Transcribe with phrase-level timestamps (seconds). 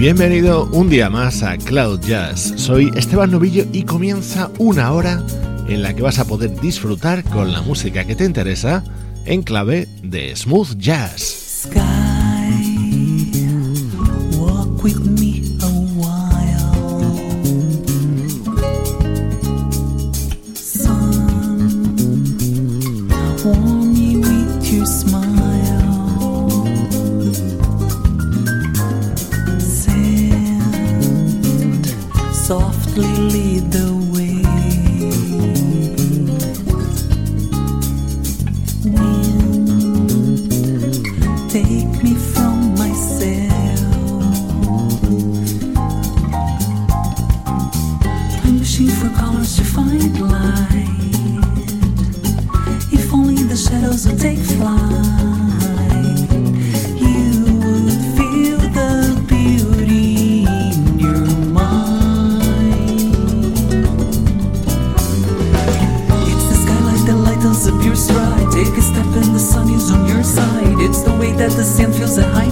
[0.00, 2.54] Bienvenido un día más a Cloud Jazz.
[2.56, 5.22] Soy Esteban Novillo y comienza una hora
[5.68, 8.82] en la que vas a poder disfrutar con la música que te interesa
[9.26, 11.39] en clave de smooth jazz.
[49.16, 50.88] Colors to find light.
[52.92, 54.80] If only the shadows would take flight,
[57.00, 58.92] you would feel the
[59.28, 61.90] beauty in your mind.
[66.30, 68.50] It's the skylight that lightens up your stride.
[68.52, 70.78] Take a step and the sun is on your side.
[70.86, 72.49] It's the way that the sand feels at high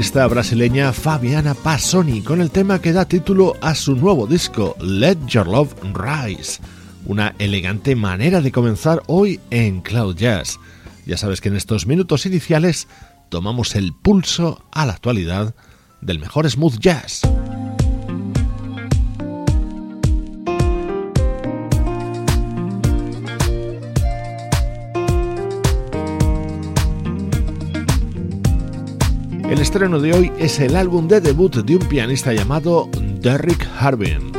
[0.00, 5.18] Vocalista brasileña Fabiana Passoni con el tema que da título a su nuevo disco Let
[5.26, 6.62] Your Love Rise.
[7.04, 10.58] Una elegante manera de comenzar hoy en Cloud Jazz.
[11.04, 12.88] Ya sabes que en estos minutos iniciales
[13.28, 15.54] tomamos el pulso a la actualidad
[16.00, 17.20] del mejor smooth jazz.
[29.60, 32.88] Estreno de hoy es el álbum de debut de un pianista llamado
[33.20, 34.29] Derrick Harbin.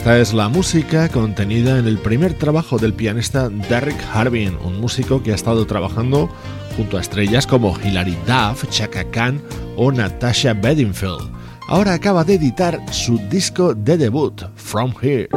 [0.00, 5.22] Esta es la música contenida en el primer trabajo del pianista Derek Harbin, un músico
[5.22, 6.30] que ha estado trabajando
[6.74, 9.42] junto a estrellas como Hilary Duff, Chaka Khan
[9.76, 11.30] o Natasha Bedingfield.
[11.68, 15.28] Ahora acaba de editar su disco de debut, From Here.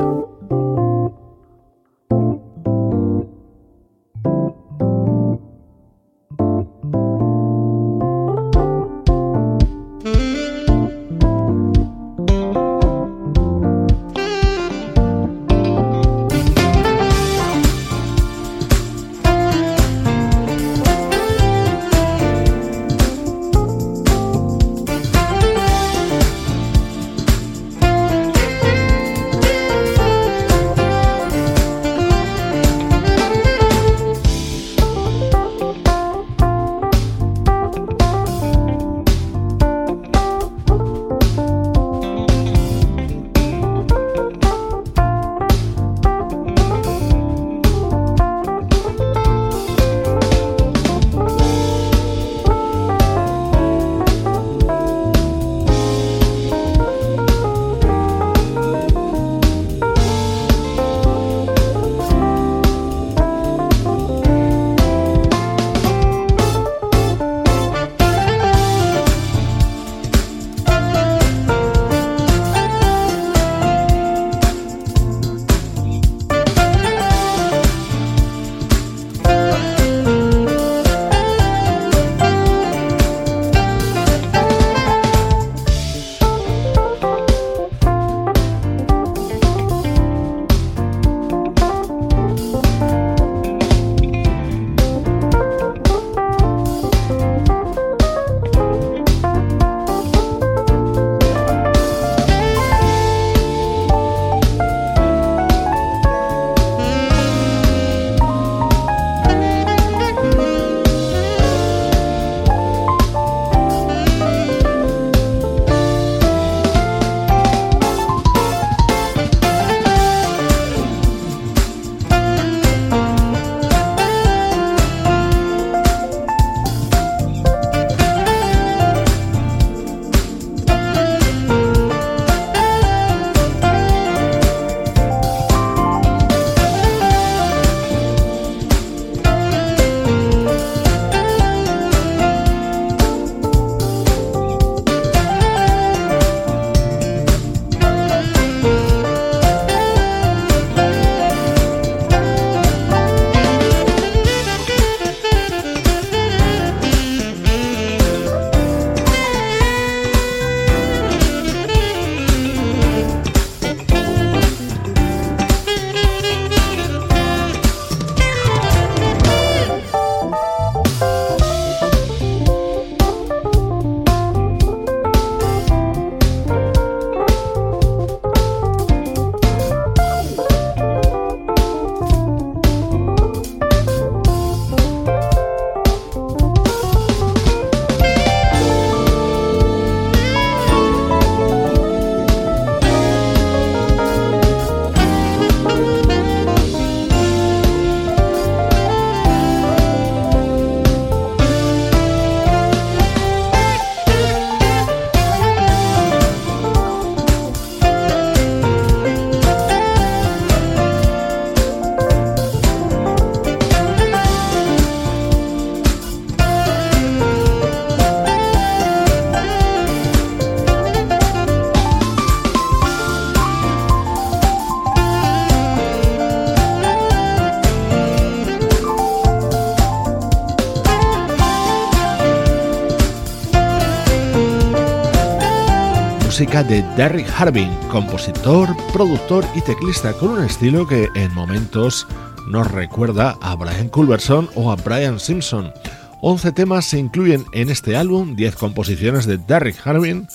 [236.62, 242.06] De Derrick Harbin, compositor, productor y teclista con un estilo que en momentos
[242.48, 245.74] nos recuerda a Brian Culberson o a Brian Simpson.
[246.22, 250.28] 11 temas se incluyen en este álbum, 10 composiciones de Derrick Harbin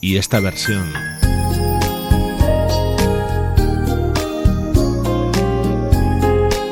[0.00, 0.90] y esta versión.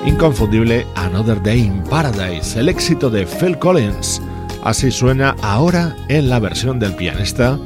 [0.06, 4.22] Inconfundible Another Day in Paradise, el éxito de Phil Collins.
[4.64, 7.58] Así suena ahora en la versión del pianista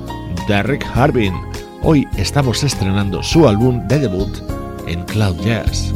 [0.50, 1.33] Derek Harbin.
[1.80, 4.37] Hoy estamos estrenando su álbum de debut
[4.88, 5.95] en Cloud Jazz.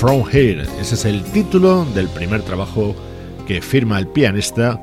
[0.00, 0.62] From Here.
[0.80, 2.96] Ese es el título del primer trabajo
[3.46, 4.80] que firma el pianista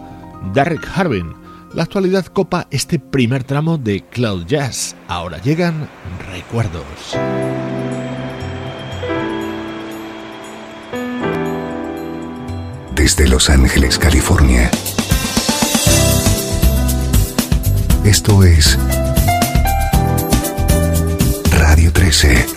[0.53, 1.34] Derek Harbin.
[1.73, 4.95] La actualidad copa este primer tramo de Cloud Jazz.
[5.08, 5.89] Ahora llegan
[6.32, 6.84] recuerdos.
[12.93, 14.69] Desde Los Ángeles, California.
[18.06, 18.77] Esto es
[21.49, 22.57] Radio 13.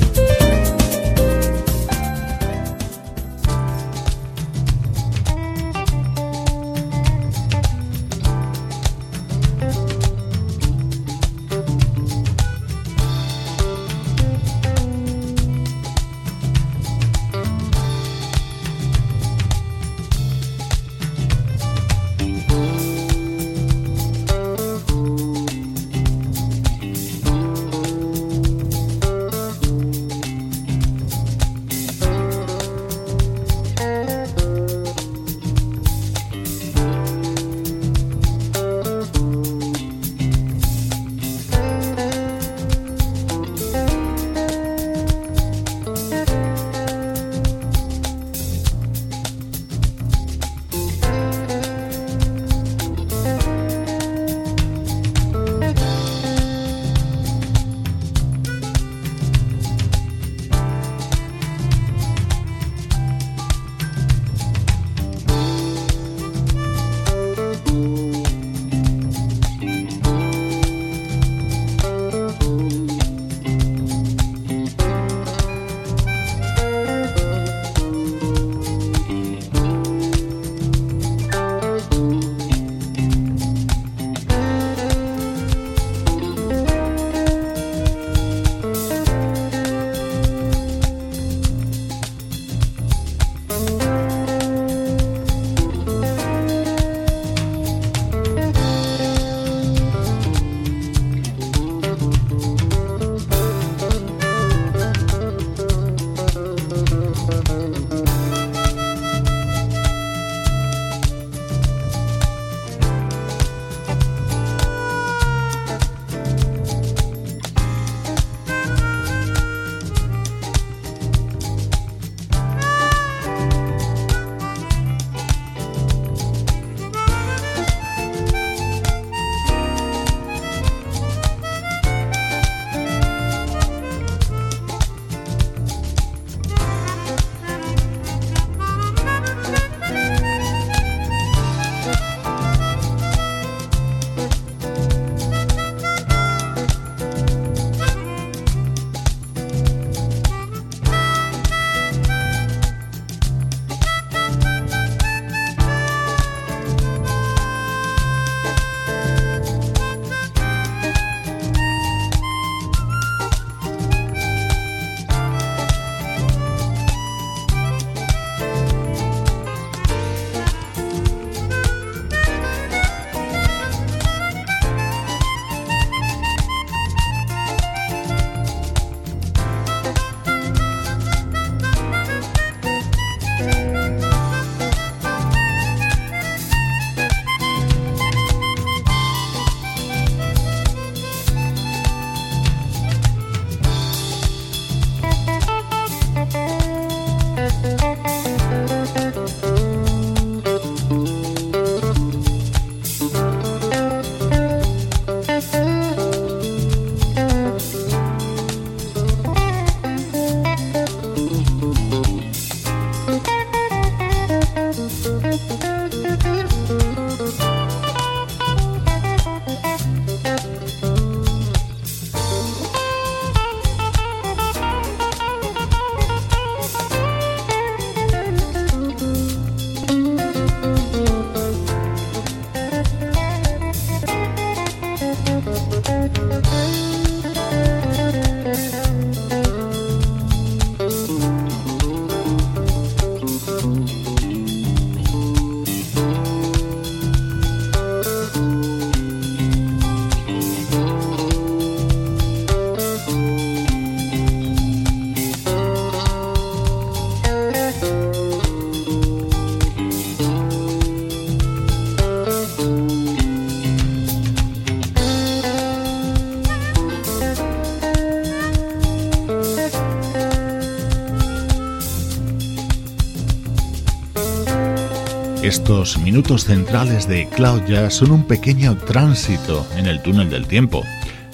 [275.51, 280.81] Estos minutos centrales de Cloud Jazz son un pequeño tránsito en el túnel del tiempo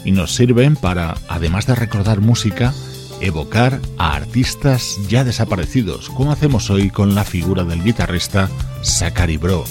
[0.03, 2.73] y nos sirven para, además de recordar música,
[3.21, 8.49] evocar a artistas ya desaparecidos, como hacemos hoy con la figura del guitarrista
[8.83, 9.65] Zachary Bro.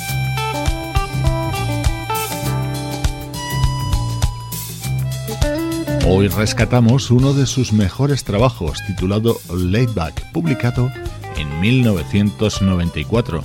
[6.06, 10.92] Hoy rescatamos uno de sus mejores trabajos titulado Laidback, publicado
[11.36, 13.42] en 1994.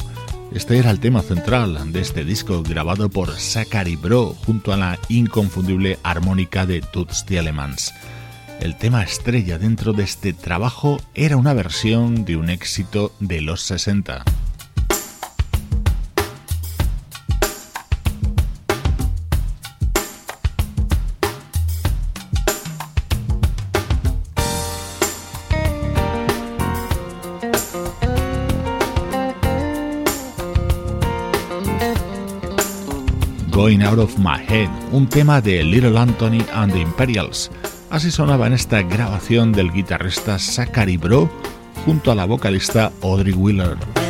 [0.51, 4.99] Este era el tema central de este disco grabado por Zachary Bro junto a la
[5.07, 7.93] inconfundible armónica de Toots Thielemans.
[8.59, 13.61] El tema estrella dentro de este trabajo era una versión de un éxito de los
[13.61, 14.25] 60.
[33.61, 37.51] Going Out of My Head, un tema de Little Anthony and the Imperials
[37.91, 41.29] Así sonaba en esta grabación del guitarrista Zachary Bro
[41.85, 44.00] junto a la vocalista Audrey Wheeler.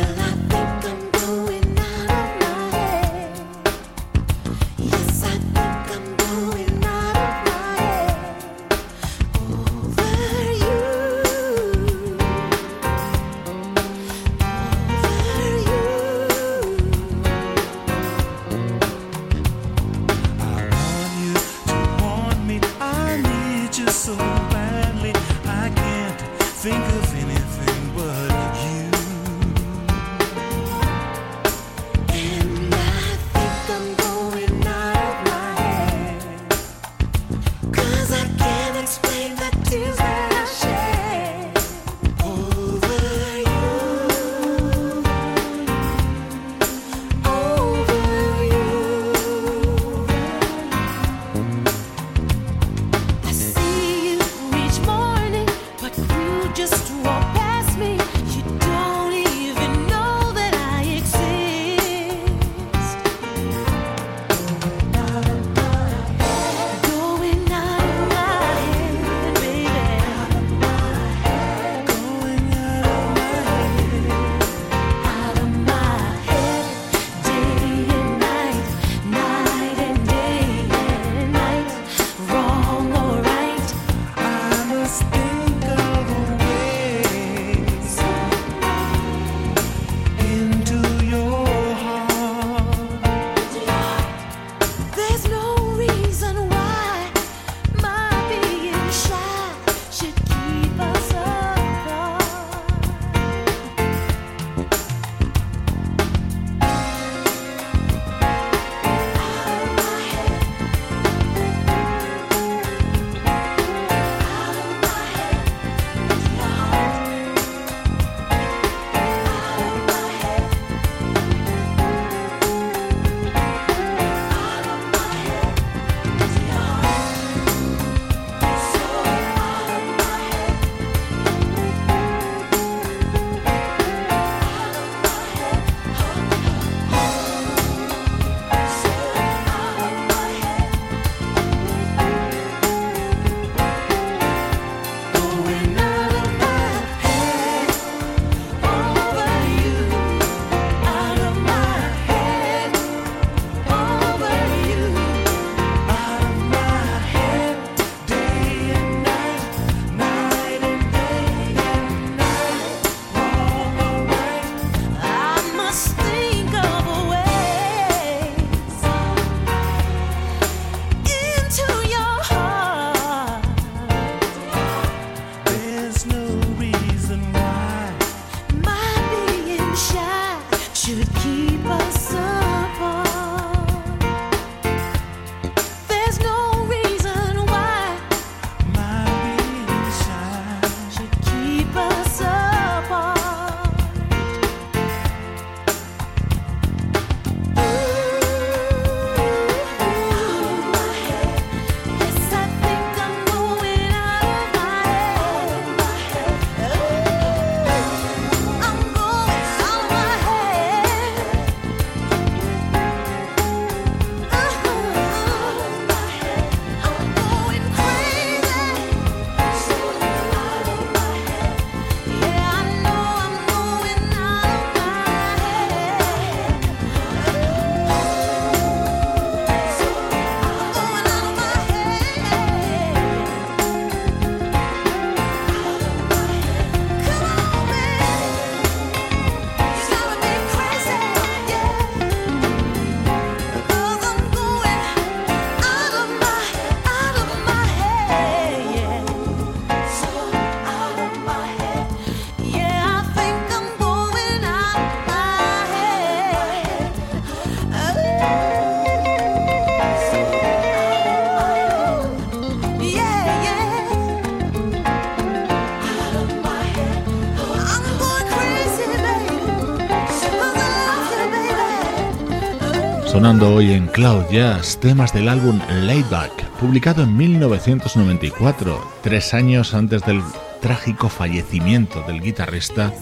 [273.32, 280.04] Sonando hoy en Cloud Jazz, temas del álbum Layback, publicado en 1994, tres años antes
[280.04, 280.20] del
[280.60, 282.92] trágico fallecimiento del guitarrista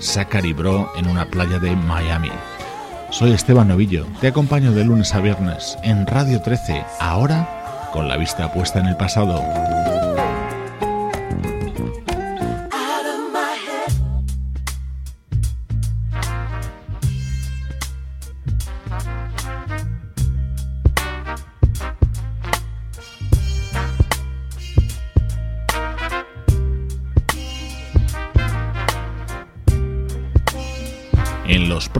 [0.00, 2.30] Zachary Bro en una playa de Miami.
[3.10, 8.16] Soy Esteban Novillo, te acompaño de lunes a viernes en Radio 13, ahora con la
[8.16, 9.42] vista puesta en el pasado.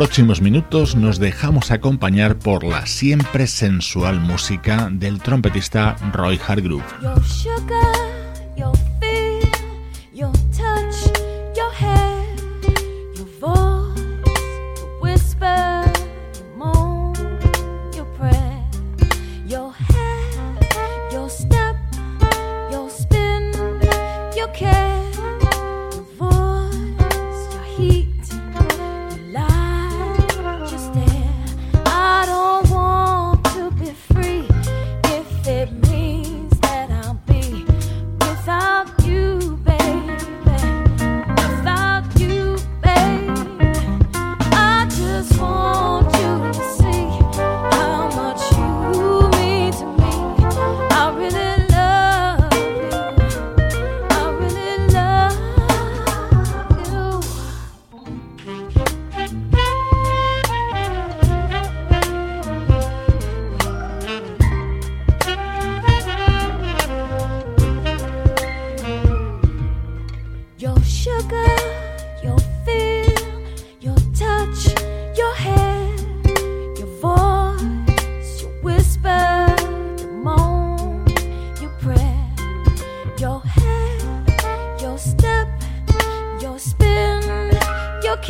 [0.01, 6.83] Próximos minutos nos dejamos acompañar por la siempre sensual música del trompetista Roy Hargrove.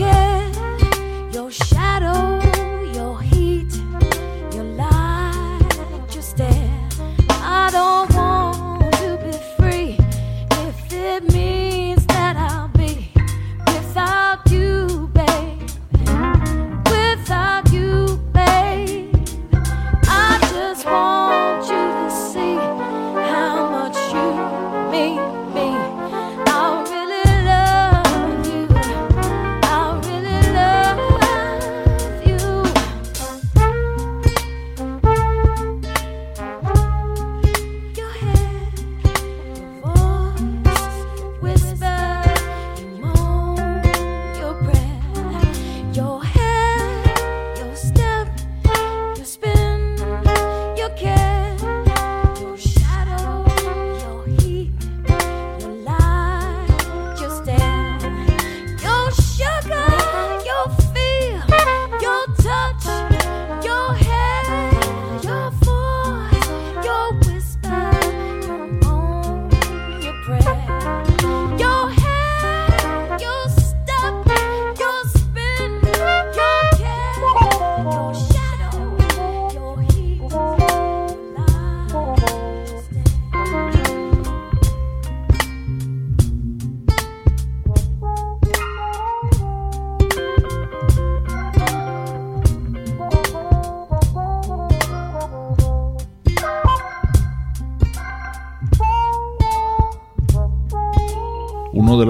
[0.01, 0.30] De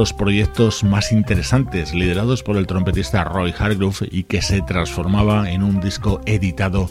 [0.01, 5.63] los proyectos más interesantes liderados por el trompetista Roy Hargrove y que se transformaba en
[5.63, 6.89] un disco editado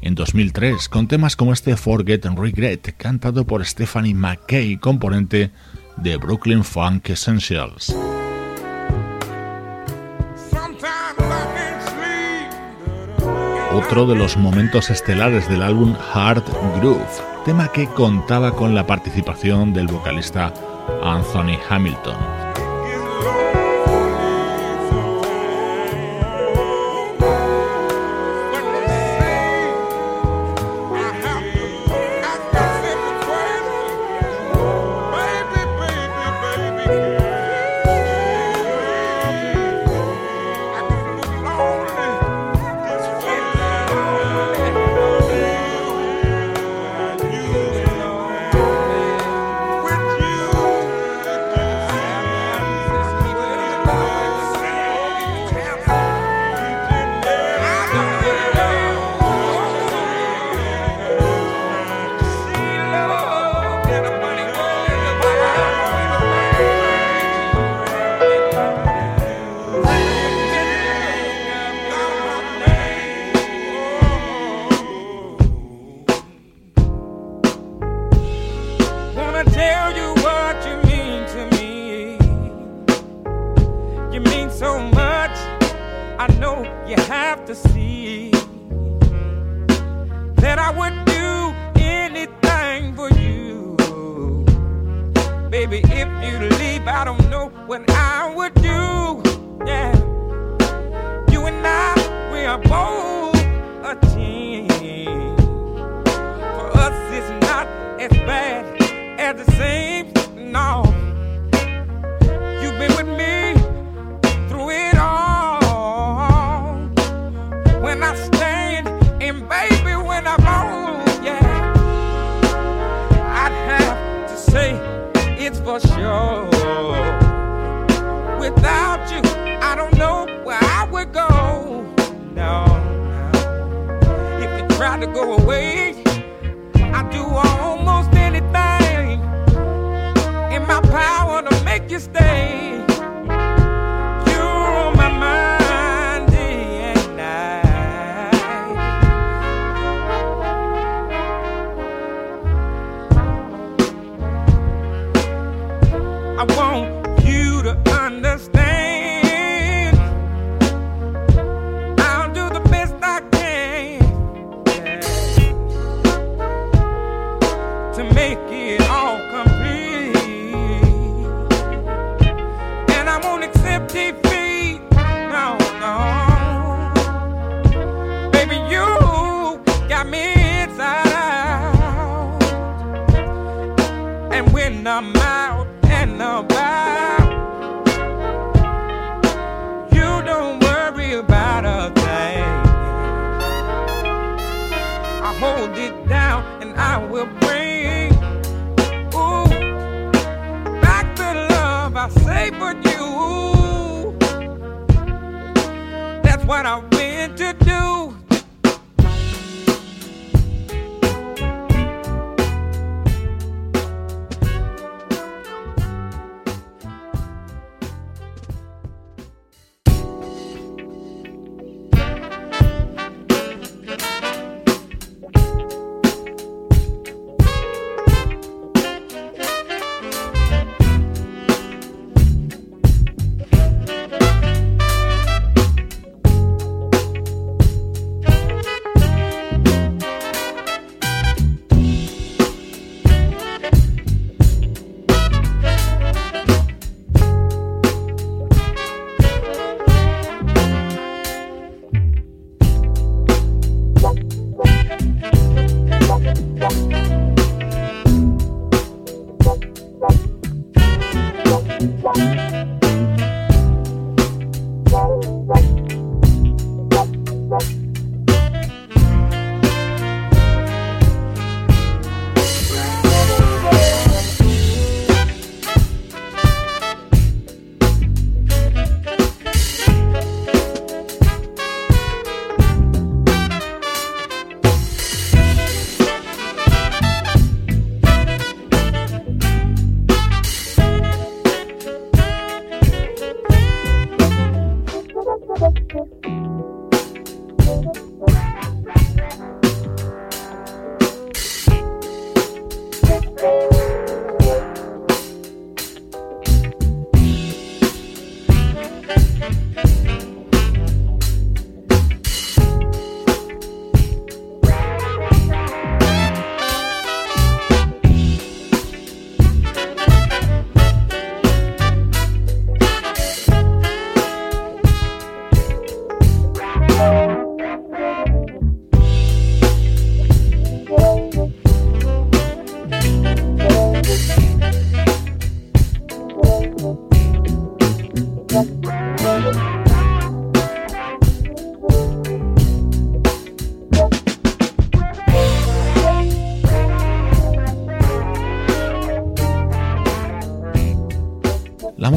[0.00, 5.50] en 2003 con temas como este Forget and Regret cantado por Stephanie McKay, componente
[5.96, 7.96] de Brooklyn Funk Essentials.
[13.72, 16.44] Otro de los momentos estelares del álbum Hard
[16.78, 20.54] Groove, tema que contaba con la participación del vocalista
[20.88, 22.61] Anthony Hamilton.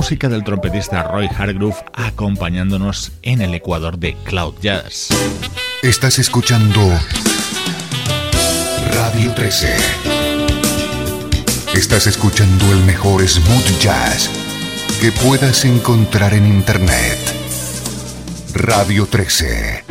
[0.05, 5.09] música del trompetista Roy Hargrove acompañándonos en el Ecuador de Cloud Jazz.
[5.81, 6.79] Estás escuchando
[8.93, 9.75] Radio 13.
[11.73, 14.29] Estás escuchando el mejor smooth jazz
[15.01, 17.17] que puedas encontrar en Internet.
[18.53, 19.84] Radio 13.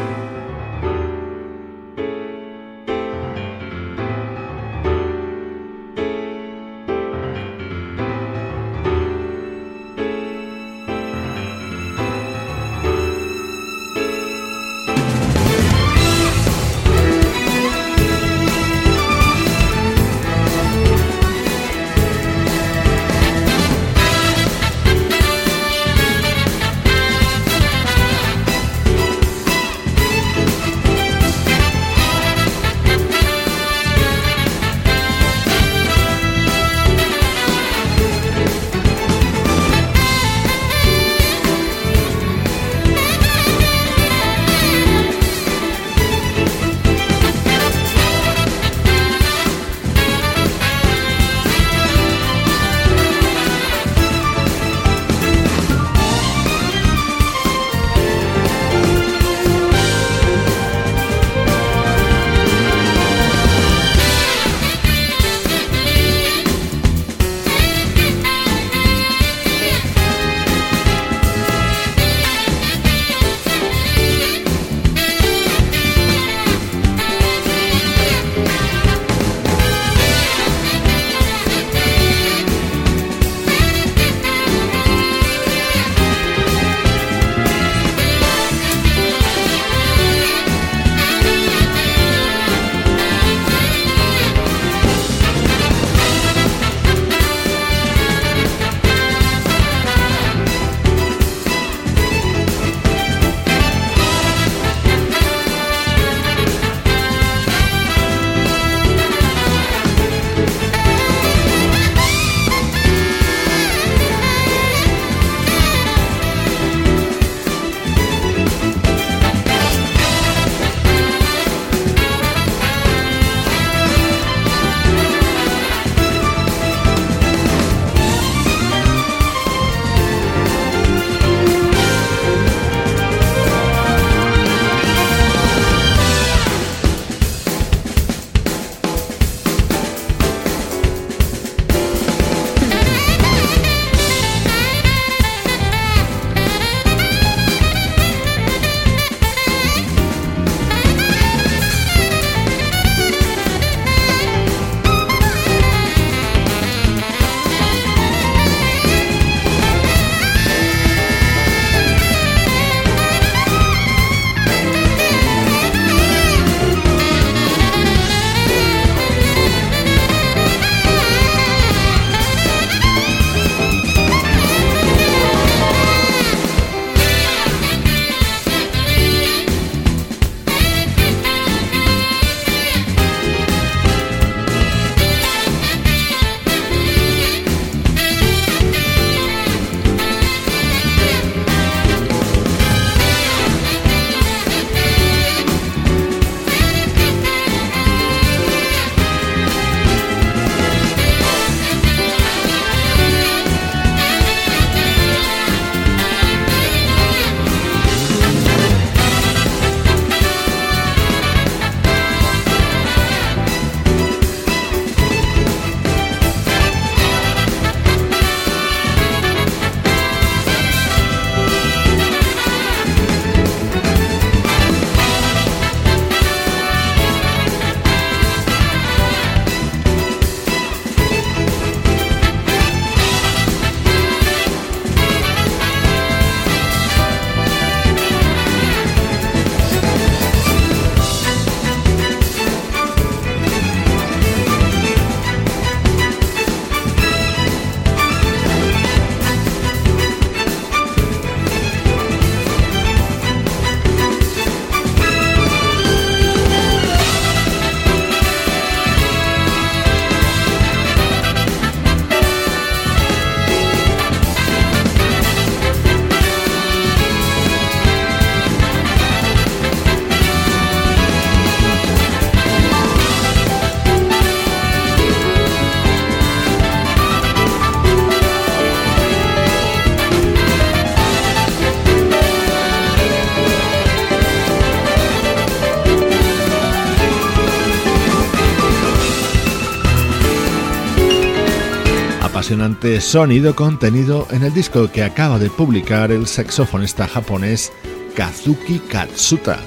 [292.44, 297.72] Apasionante sonido contenido en el disco que acaba de publicar el saxofonista japonés
[298.14, 299.58] Kazuki Katsuta.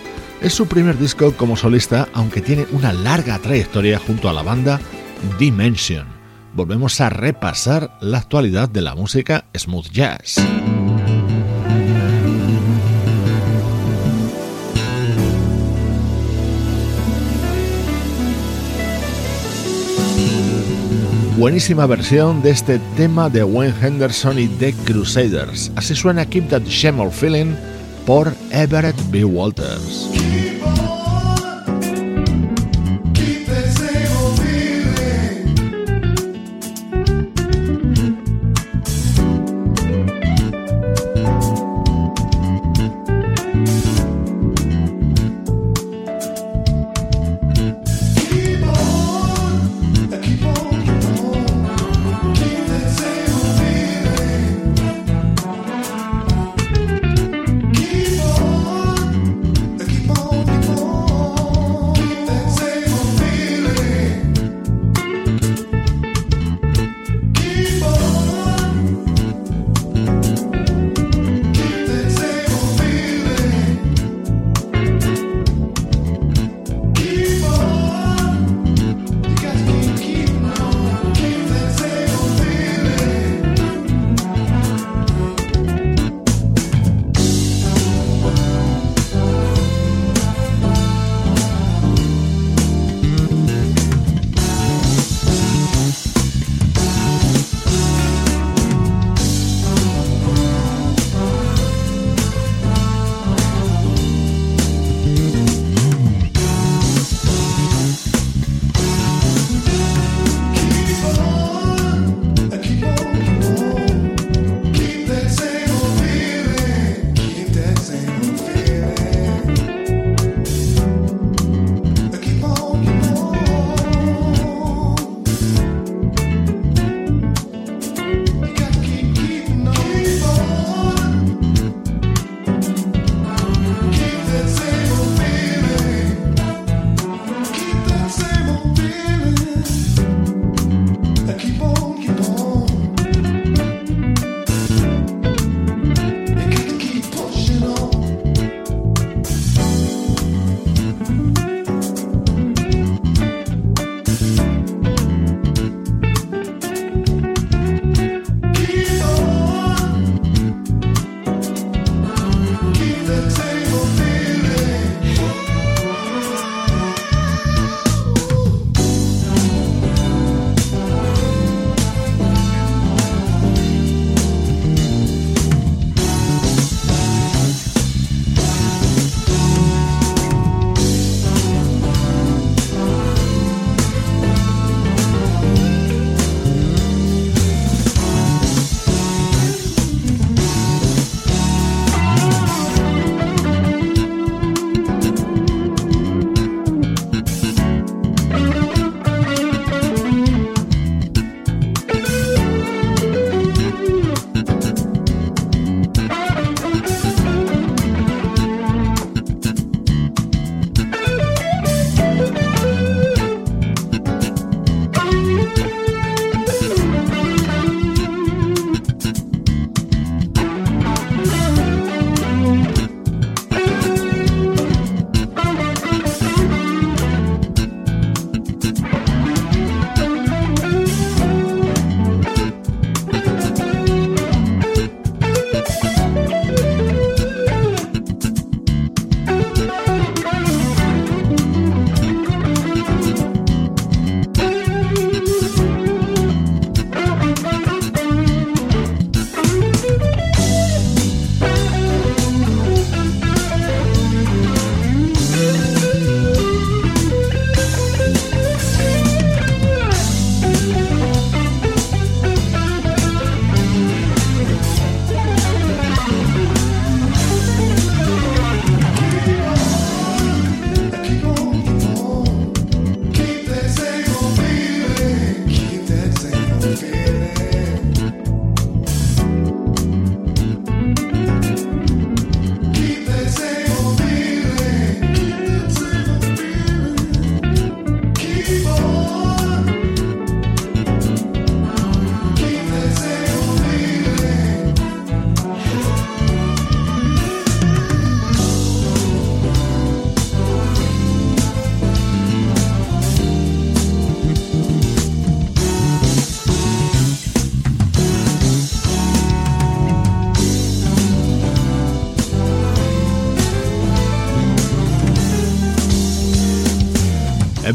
[0.41, 4.79] Es su primer disco como solista, aunque tiene una larga trayectoria junto a la banda
[5.39, 6.05] Dimension.
[6.53, 10.35] Volvemos a repasar la actualidad de la música smooth jazz.
[21.37, 25.71] Buenísima versión de este tema de Wayne Henderson y The Crusaders.
[25.75, 27.53] Así suena Keep That Shemel Feeling
[28.07, 29.23] por Everett B.
[29.23, 30.09] Walters.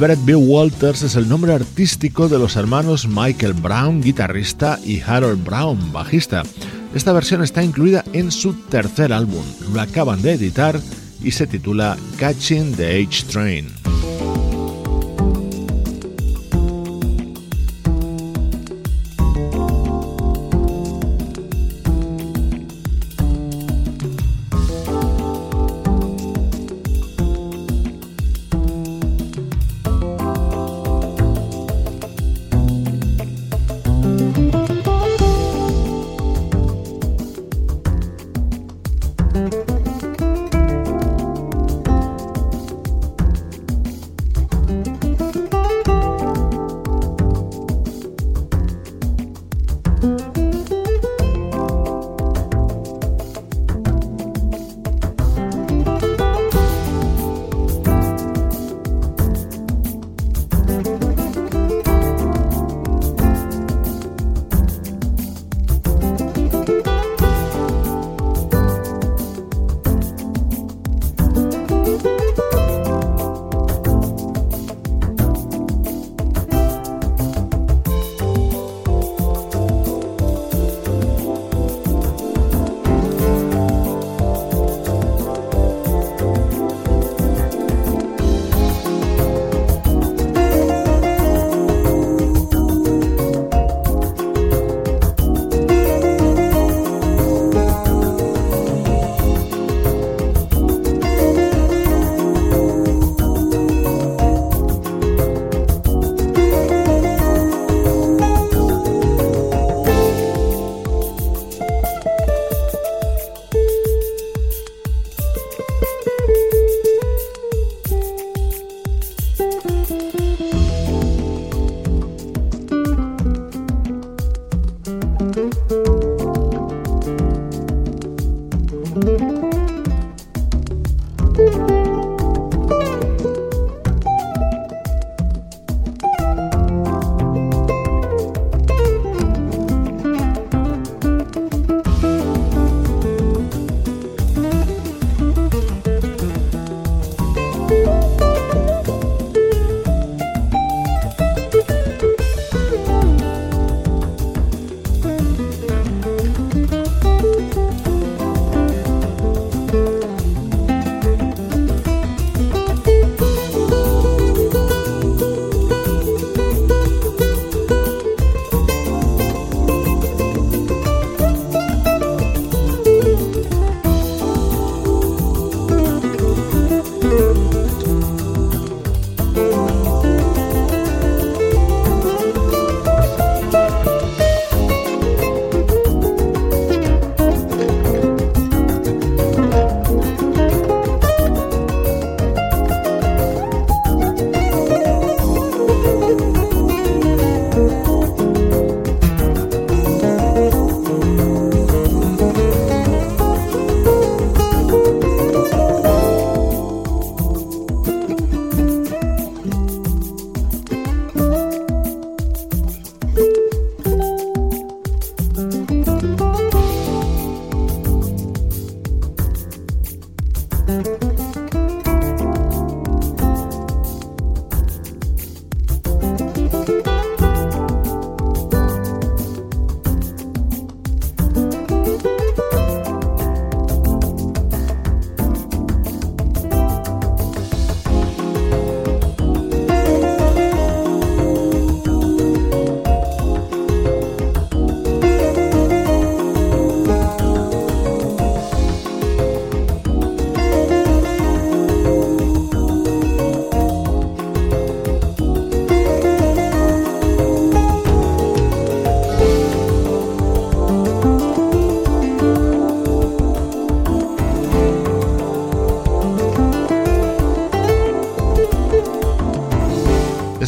[0.03, 5.45] Everett Bill Walters es el nombre artístico de los hermanos Michael Brown, guitarrista, y Harold
[5.45, 6.43] Brown, bajista.
[6.93, 10.81] Esta versión está incluida en su tercer álbum, lo acaban de editar
[11.23, 13.82] y se titula Catching the H Train.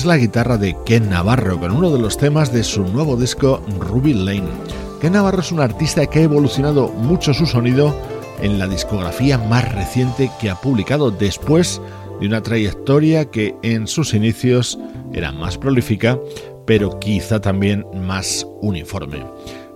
[0.07, 4.13] La guitarra de Ken Navarro con uno de los temas de su nuevo disco Ruby
[4.13, 4.49] Lane.
[5.01, 7.97] Ken Navarro es un artista que ha evolucionado mucho su sonido
[8.41, 11.81] en la discografía más reciente que ha publicado después
[12.21, 14.79] de una trayectoria que en sus inicios
[15.13, 16.19] era más prolífica,
[16.67, 19.25] pero quizá también más uniforme.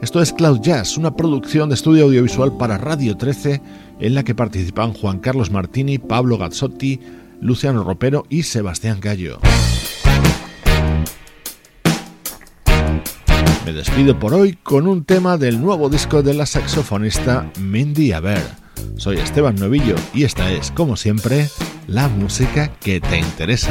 [0.03, 3.61] Esto es Cloud Jazz, una producción de estudio audiovisual para Radio 13
[4.01, 7.01] en la que participan Juan Carlos Martini, Pablo Gazzotti,
[7.41, 9.39] Luciano Ropero y Sebastián Gallo.
[13.69, 18.41] Me despido por hoy con un tema del nuevo disco de la saxofonista Mindy Aber.
[18.97, 21.51] Soy Esteban Novillo y esta es, como siempre,
[21.87, 23.71] la música que te interesa.